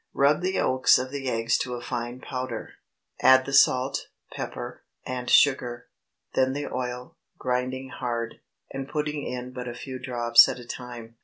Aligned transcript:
Rub 0.15 0.41
the 0.41 0.53
yolks 0.53 0.97
of 0.97 1.11
the 1.11 1.29
eggs 1.29 1.59
to 1.59 1.75
a 1.75 1.79
fine 1.83 2.21
powder, 2.21 2.71
add 3.21 3.45
the 3.45 3.53
salt, 3.53 4.07
pepper, 4.31 4.81
and 5.05 5.29
sugar, 5.29 5.89
then 6.33 6.53
the 6.53 6.65
oil, 6.73 7.17
grinding 7.37 7.89
hard, 7.89 8.39
and 8.71 8.89
putting 8.89 9.21
in 9.23 9.51
but 9.51 9.67
a 9.67 9.75
few 9.75 9.99
drops 9.99 10.49
at 10.49 10.57
a 10.57 10.65
time. 10.65 11.17